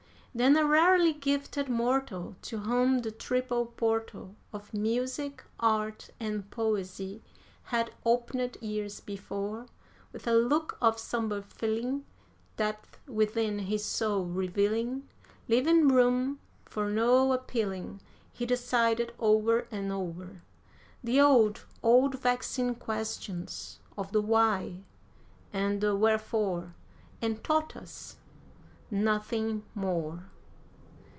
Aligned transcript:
Then 0.33 0.55
a 0.55 0.63
rarely 0.65 1.11
gifted 1.11 1.67
mortal, 1.67 2.37
to 2.43 2.59
whom 2.59 2.99
the 2.99 3.11
triple 3.11 3.65
portal 3.65 4.37
Of 4.53 4.73
Music, 4.73 5.43
Art, 5.59 6.09
and 6.21 6.49
Poesy 6.49 7.21
had 7.63 7.93
opened 8.05 8.55
years 8.61 9.01
before, 9.01 9.65
With 10.13 10.25
a 10.27 10.33
look 10.33 10.77
of 10.81 10.97
sombre 10.97 11.41
feeling, 11.41 12.05
depths 12.55 12.97
within 13.09 13.59
his 13.59 13.83
soul 13.83 14.23
revealing, 14.23 15.05
Leaving 15.49 15.89
room 15.89 16.39
for 16.63 16.89
no 16.89 17.33
appealing, 17.33 17.99
he 18.31 18.45
decided 18.45 19.13
o'er 19.19 19.67
and 19.69 19.91
o'er 19.91 20.43
The 21.03 21.19
old, 21.19 21.65
old 21.83 22.17
vexing 22.21 22.75
questions 22.75 23.79
of 23.97 24.13
the 24.13 24.21
why 24.21 24.85
and 25.51 25.81
the 25.81 25.93
wherefore, 25.93 26.73
And 27.21 27.43
taught 27.43 27.75
us 27.75 28.15
nothing 28.93 29.63
more. 29.73 30.21